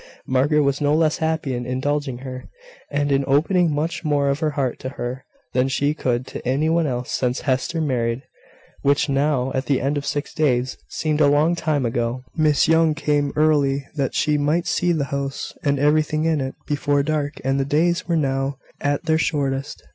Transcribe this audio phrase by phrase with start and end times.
[0.25, 2.45] Margaret was no less happy in indulging her,
[2.89, 6.69] and in opening much more of her heart to her than she could to any
[6.69, 8.23] one else since Hester married
[8.81, 12.23] which now, at the end of six days, seemed a long time ago.
[12.35, 17.03] Miss Young came early, that she might see the house, and everything in it, before
[17.03, 19.83] dark; and the days were now at their shortest.